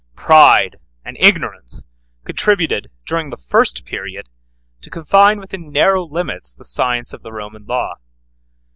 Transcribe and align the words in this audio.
53 0.15 0.25
Pride 0.25 0.75
and 1.05 1.15
ignorance 1.19 1.83
contributed, 2.25 2.89
during 3.05 3.29
the 3.29 3.37
first 3.37 3.85
period, 3.85 4.29
to 4.81 4.89
confine 4.89 5.37
within 5.39 5.69
narrow 5.71 6.03
limits 6.03 6.51
the 6.51 6.65
science 6.65 7.13
of 7.13 7.21
the 7.21 7.31
Roman 7.31 7.67
law. 7.67 7.93